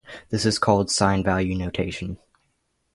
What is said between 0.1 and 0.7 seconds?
This is